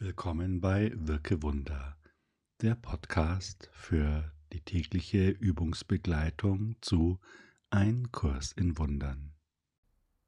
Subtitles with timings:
[0.00, 1.96] Willkommen bei Wirke Wunder,
[2.62, 7.18] der Podcast für die tägliche Übungsbegleitung zu
[7.70, 9.32] Ein Kurs in Wundern.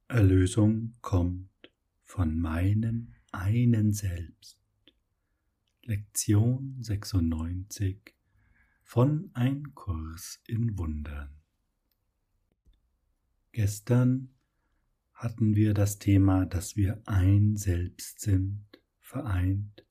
[0.08, 1.70] Erlösung kommt
[2.02, 4.58] von meinem einen Selbst.
[5.84, 8.12] Lektion 96
[8.82, 11.30] von Ein Kurs in Wundern.
[13.52, 14.30] Gestern
[15.12, 18.69] hatten wir das Thema, dass wir ein Selbst sind
[19.10, 19.84] vereint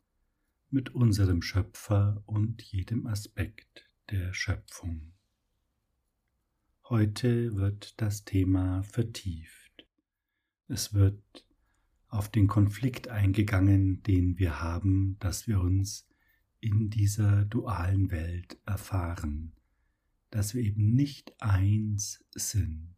[0.69, 5.11] mit unserem Schöpfer und jedem Aspekt der Schöpfung.
[6.85, 9.85] Heute wird das Thema vertieft.
[10.69, 11.45] Es wird
[12.07, 16.07] auf den Konflikt eingegangen, den wir haben, dass wir uns
[16.61, 19.51] in dieser dualen Welt erfahren,
[20.29, 22.95] dass wir eben nicht eins sind,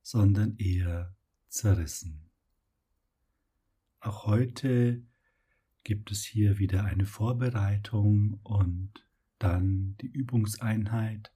[0.00, 1.14] sondern eher
[1.50, 2.30] zerrissen.
[4.00, 5.02] Auch heute
[5.84, 9.06] gibt es hier wieder eine Vorbereitung und
[9.38, 11.32] dann die Übungseinheit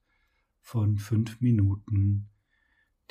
[0.59, 2.29] von fünf Minuten,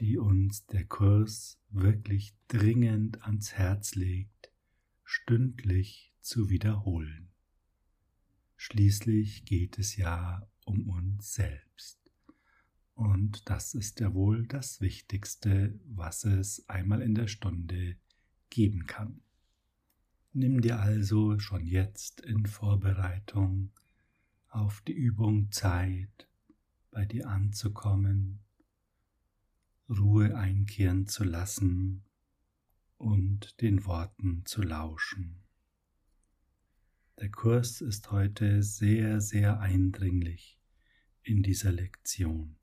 [0.00, 4.52] die uns der Kurs wirklich dringend ans Herz legt,
[5.04, 7.30] stündlich zu wiederholen.
[8.56, 11.98] Schließlich geht es ja um uns selbst.
[12.94, 17.96] Und das ist ja wohl das Wichtigste, was es einmal in der Stunde
[18.50, 19.20] geben kann.
[20.32, 23.70] Nimm dir also schon jetzt in Vorbereitung
[24.48, 26.28] auf die Übung Zeit,
[26.90, 28.40] bei dir anzukommen,
[29.88, 32.04] Ruhe einkehren zu lassen
[32.98, 35.42] und den Worten zu lauschen.
[37.20, 40.58] Der Kurs ist heute sehr, sehr eindringlich
[41.22, 42.56] in dieser Lektion.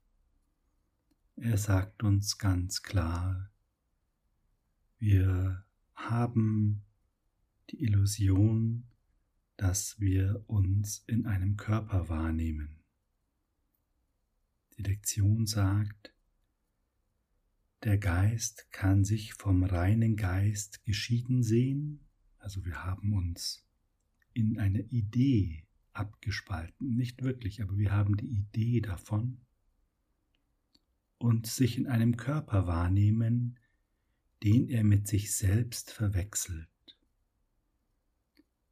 [1.34, 3.50] Er sagt uns ganz klar,
[4.98, 6.82] wir haben
[7.70, 8.84] die Illusion,
[9.56, 12.82] dass wir uns in einem Körper wahrnehmen.
[14.76, 16.14] Die Lektion sagt,
[17.82, 22.00] der Geist kann sich vom reinen Geist geschieden sehen,
[22.38, 23.66] also wir haben uns
[24.32, 29.40] in einer Idee abgespalten, nicht wirklich, aber wir haben die Idee davon
[31.18, 33.58] und sich in einem Körper wahrnehmen,
[34.42, 36.68] den er mit sich selbst verwechselt.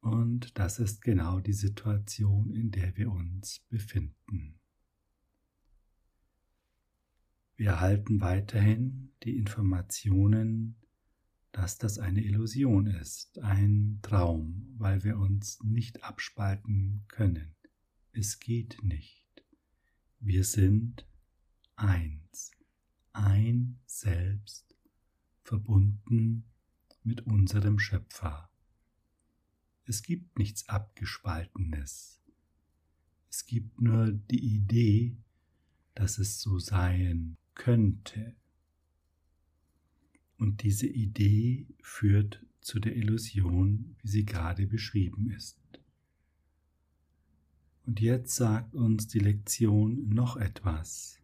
[0.05, 4.59] Und das ist genau die Situation, in der wir uns befinden.
[7.55, 10.75] Wir erhalten weiterhin die Informationen,
[11.51, 17.55] dass das eine Illusion ist, ein Traum, weil wir uns nicht abspalten können.
[18.11, 19.25] Es geht nicht.
[20.19, 21.07] Wir sind
[21.77, 22.51] eins,
[23.11, 24.77] ein Selbst,
[25.41, 26.45] verbunden
[27.01, 28.51] mit unserem Schöpfer.
[29.85, 32.19] Es gibt nichts Abgespaltenes.
[33.29, 35.17] Es gibt nur die Idee,
[35.93, 38.35] dass es so sein könnte.
[40.37, 45.59] Und diese Idee führt zu der Illusion, wie sie gerade beschrieben ist.
[47.85, 51.21] Und jetzt sagt uns die Lektion noch etwas.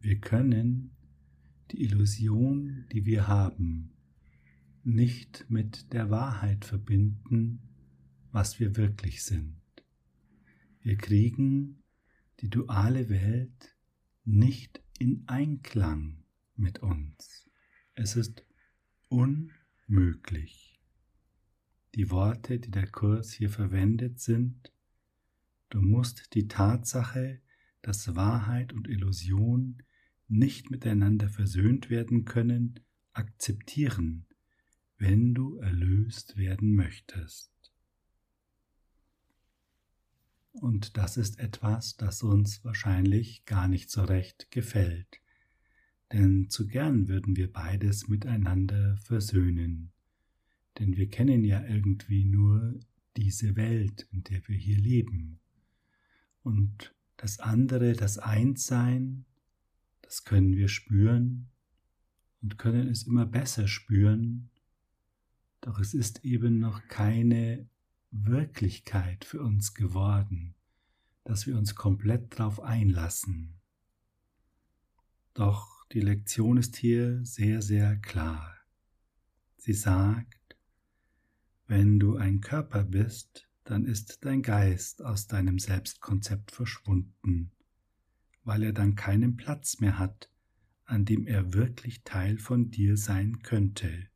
[0.00, 0.90] Wir können
[1.70, 3.90] die Illusion, die wir haben,
[4.88, 7.60] nicht mit der Wahrheit verbinden,
[8.32, 9.60] was wir wirklich sind.
[10.80, 11.82] Wir kriegen
[12.40, 13.76] die duale Welt
[14.24, 16.24] nicht in Einklang
[16.56, 17.50] mit uns.
[17.94, 18.46] Es ist
[19.08, 20.80] unmöglich.
[21.94, 24.72] Die Worte, die der Kurs hier verwendet, sind,
[25.68, 27.42] du musst die Tatsache,
[27.82, 29.82] dass Wahrheit und Illusion
[30.28, 32.80] nicht miteinander versöhnt werden können,
[33.12, 34.27] akzeptieren
[34.98, 37.50] wenn du erlöst werden möchtest.
[40.52, 45.20] Und das ist etwas, das uns wahrscheinlich gar nicht so recht gefällt,
[46.12, 49.92] denn zu gern würden wir beides miteinander versöhnen,
[50.78, 52.80] denn wir kennen ja irgendwie nur
[53.16, 55.38] diese Welt, in der wir hier leben.
[56.42, 59.26] Und das andere, das Einssein,
[60.02, 61.48] das können wir spüren
[62.40, 64.50] und können es immer besser spüren,
[65.60, 67.68] doch es ist eben noch keine
[68.10, 70.54] Wirklichkeit für uns geworden,
[71.24, 73.60] dass wir uns komplett darauf einlassen.
[75.34, 78.56] Doch die Lektion ist hier sehr, sehr klar.
[79.56, 80.56] Sie sagt,
[81.66, 87.52] wenn du ein Körper bist, dann ist dein Geist aus deinem Selbstkonzept verschwunden,
[88.44, 90.30] weil er dann keinen Platz mehr hat,
[90.84, 94.08] an dem er wirklich Teil von dir sein könnte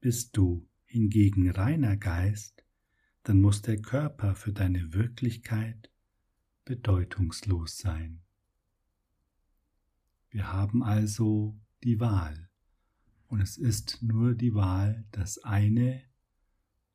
[0.00, 2.64] bist du hingegen reiner Geist,
[3.22, 5.90] dann muss der Körper für deine Wirklichkeit
[6.64, 8.22] bedeutungslos sein.
[10.30, 12.48] Wir haben also die Wahl
[13.26, 16.02] und es ist nur die Wahl das eine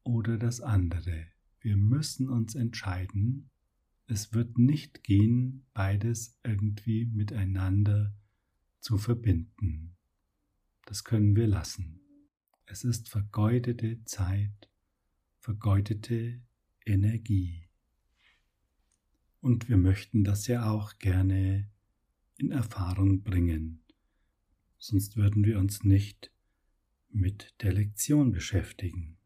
[0.04, 1.28] oder das andere.
[1.60, 3.50] Wir müssen uns entscheiden.
[4.08, 8.14] Es wird nicht gehen, beides irgendwie miteinander
[8.80, 9.96] zu verbinden.
[10.86, 12.05] Das können wir lassen.
[12.68, 14.70] Es ist vergeudete Zeit,
[15.40, 16.42] vergeudete
[16.86, 17.68] Energie.
[19.40, 21.70] Und wir möchten das ja auch gerne
[22.38, 23.84] in Erfahrung bringen,
[24.78, 26.32] sonst würden wir uns nicht
[27.10, 29.18] mit der Lektion beschäftigen.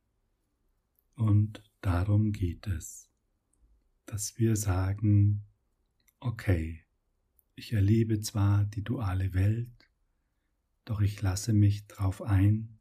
[1.16, 3.10] Und darum geht es,
[4.06, 5.44] dass wir sagen,
[6.20, 6.86] okay,
[7.56, 9.90] ich erlebe zwar die duale Welt,
[10.86, 12.79] doch ich lasse mich darauf ein,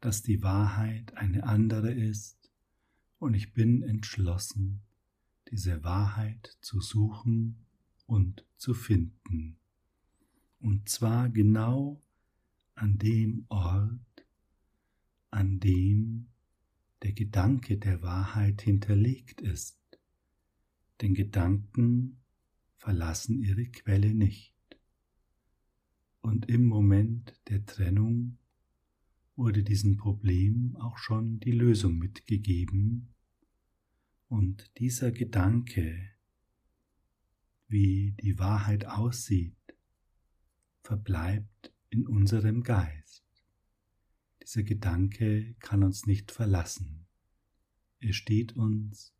[0.00, 2.50] dass die Wahrheit eine andere ist
[3.18, 4.80] und ich bin entschlossen,
[5.50, 7.66] diese Wahrheit zu suchen
[8.06, 9.56] und zu finden.
[10.60, 12.00] Und zwar genau
[12.74, 14.00] an dem Ort,
[15.30, 16.28] an dem
[17.02, 19.78] der Gedanke der Wahrheit hinterlegt ist.
[21.00, 22.18] Denn Gedanken
[22.76, 24.54] verlassen ihre Quelle nicht.
[26.20, 28.38] Und im Moment der Trennung
[29.40, 33.14] wurde diesem Problem auch schon die Lösung mitgegeben.
[34.28, 36.10] Und dieser Gedanke,
[37.66, 39.56] wie die Wahrheit aussieht,
[40.82, 43.24] verbleibt in unserem Geist.
[44.42, 47.06] Dieser Gedanke kann uns nicht verlassen.
[47.98, 49.14] Er steht uns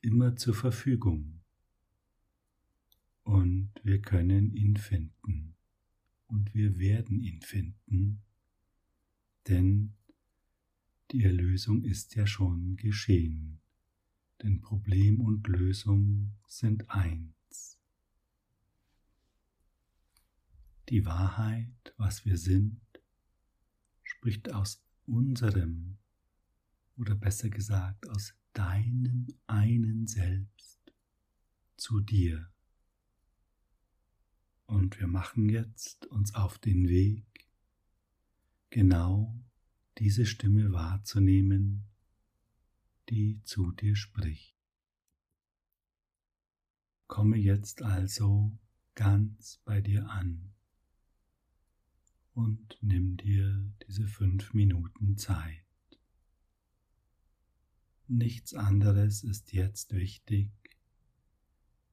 [0.00, 1.42] immer zur Verfügung.
[3.24, 5.54] Und wir können ihn finden.
[6.28, 8.22] Und wir werden ihn finden
[9.48, 9.94] denn
[11.10, 13.60] die Erlösung ist ja schon geschehen,
[14.42, 17.78] denn Problem und Lösung sind eins.
[20.88, 22.80] Die Wahrheit, was wir sind,
[24.02, 25.98] spricht aus unserem
[26.96, 30.80] oder besser gesagt aus deinem einen Selbst
[31.76, 32.52] zu dir.
[34.66, 37.49] Und wir machen jetzt uns auf den Weg
[38.70, 39.38] genau
[39.98, 41.84] diese Stimme wahrzunehmen,
[43.08, 44.56] die zu dir spricht.
[47.06, 48.56] Komme jetzt also
[48.94, 50.54] ganz bei dir an
[52.34, 55.64] und nimm dir diese fünf Minuten Zeit.
[58.06, 60.50] Nichts anderes ist jetzt wichtig.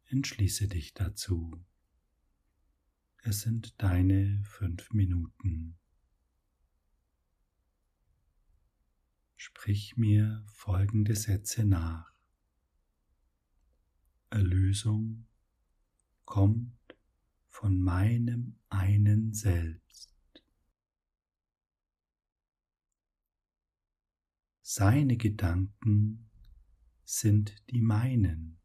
[0.05, 1.63] Entschließe dich dazu.
[3.23, 5.77] Es sind deine fünf Minuten.
[9.39, 12.11] Sprich mir folgende Sätze nach.
[14.31, 15.27] Erlösung
[16.25, 16.97] kommt
[17.47, 20.13] von meinem einen Selbst.
[24.63, 26.29] Seine Gedanken
[27.05, 28.59] sind die meinen,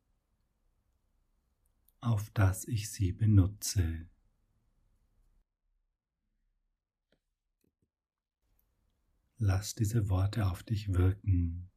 [2.00, 4.08] auf dass ich sie benutze.
[9.44, 11.68] Lass diese Worte auf dich wirken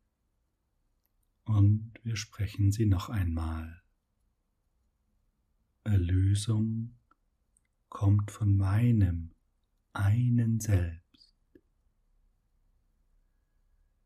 [1.46, 3.82] und wir sprechen sie noch einmal.
[5.84, 6.96] Erlösung
[7.90, 9.34] kommt von meinem
[9.94, 11.36] einen Selbst.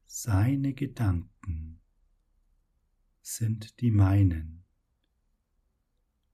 [0.05, 1.81] Seine Gedanken
[3.21, 4.63] sind die meinen,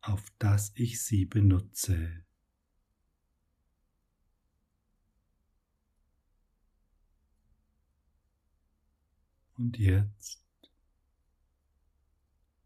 [0.02, 2.24] auf dass ich sie benutze.
[9.58, 10.44] Und jetzt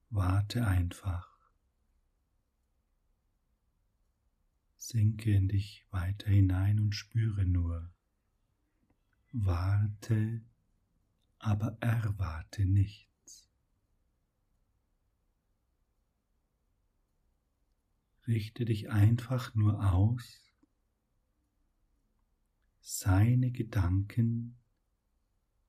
[0.09, 1.29] warte einfach.
[4.75, 7.91] Sinke in dich weiter hinein und spüre nur.
[9.31, 10.41] Warte,
[11.37, 13.51] aber erwarte nichts.
[18.25, 20.51] Richte dich einfach nur aus,
[22.79, 24.57] seine Gedanken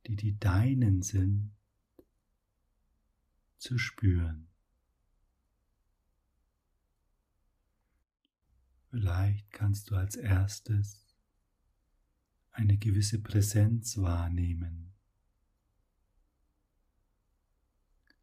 [0.06, 1.52] die die deinen sind,
[3.58, 4.48] zu spüren.
[8.90, 11.14] Vielleicht kannst du als erstes
[12.50, 14.92] eine gewisse Präsenz wahrnehmen.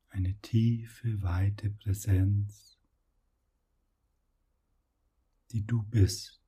[0.10, 2.78] Eine tiefe, weite Präsenz,
[5.52, 6.42] die du bist.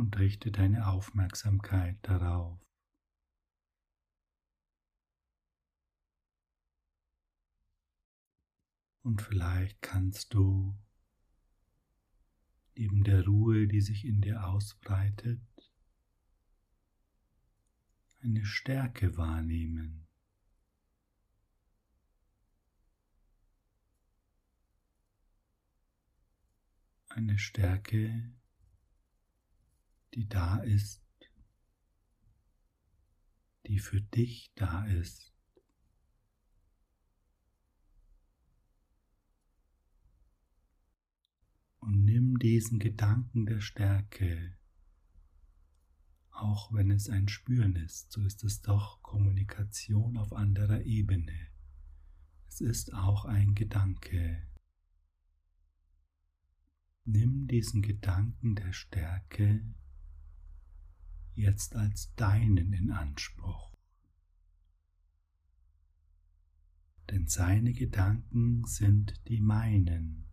[0.00, 2.58] Und richte deine Aufmerksamkeit darauf.
[9.02, 10.74] Und vielleicht kannst du
[12.74, 15.42] neben der Ruhe, die sich in dir ausbreitet,
[18.22, 20.06] eine Stärke wahrnehmen.
[27.08, 28.32] Eine Stärke,
[30.14, 31.02] die da ist,
[33.66, 35.32] die für dich da ist.
[41.78, 44.56] Und nimm diesen Gedanken der Stärke,
[46.30, 51.48] auch wenn es ein Spüren ist, so ist es doch Kommunikation auf anderer Ebene.
[52.48, 54.46] Es ist auch ein Gedanke.
[57.04, 59.64] Nimm diesen Gedanken der Stärke
[61.40, 63.76] jetzt als deinen in Anspruch.
[67.10, 70.28] Denn seine Gedanken sind die meinen,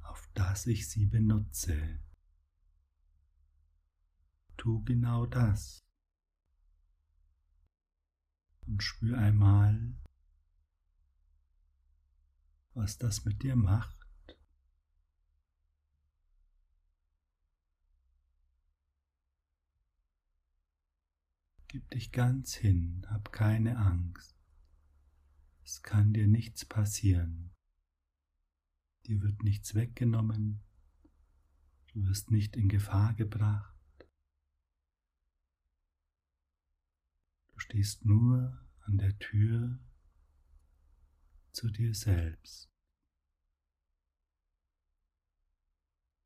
[0.00, 2.00] auf dass ich sie benutze.
[4.56, 5.84] Tu genau das
[8.66, 9.94] und spür einmal,
[12.74, 14.01] was das mit dir macht.
[21.72, 24.36] Gib dich ganz hin, hab keine Angst.
[25.64, 27.50] Es kann dir nichts passieren.
[29.06, 30.62] Dir wird nichts weggenommen.
[31.86, 33.74] Du wirst nicht in Gefahr gebracht.
[37.54, 39.80] Du stehst nur an der Tür
[41.52, 42.70] zu dir selbst.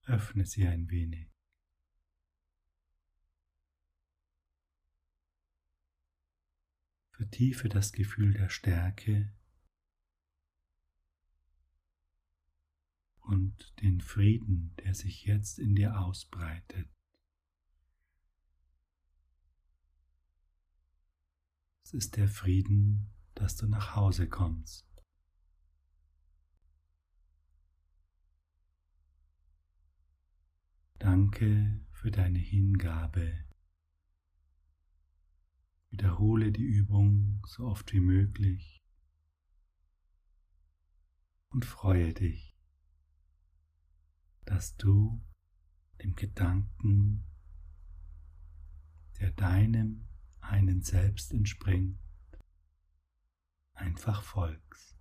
[0.07, 1.36] Öffne sie ein wenig.
[7.17, 9.33] Vertiefe das Gefühl der Stärke
[13.21, 16.87] und den Frieden, der sich jetzt in dir ausbreitet.
[21.85, 24.87] Es ist der Frieden, dass du nach Hause kommst.
[30.99, 33.46] Danke für deine Hingabe.
[35.99, 38.85] Wiederhole die Übung so oft wie möglich
[41.49, 42.55] und freue dich,
[44.45, 45.25] dass du
[46.03, 47.25] dem Gedanken,
[49.21, 50.07] der deinem
[50.41, 51.99] einen selbst entspringt,
[53.73, 54.96] einfach folgst.